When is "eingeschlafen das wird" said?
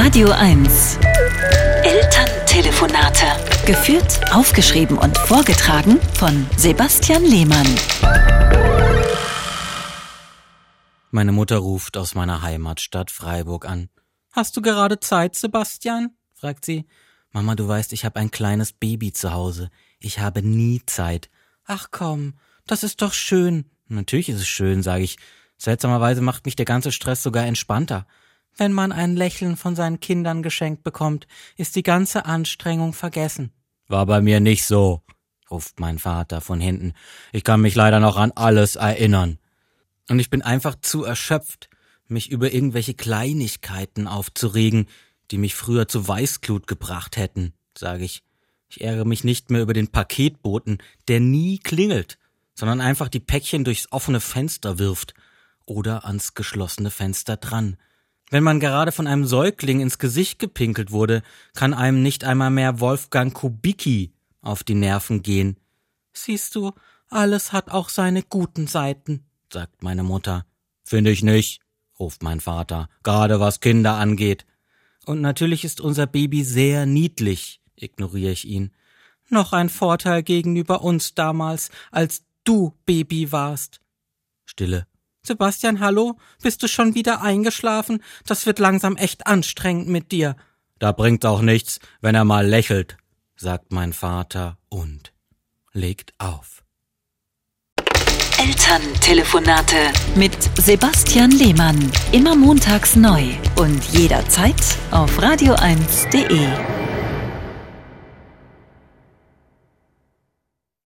87.22-88.58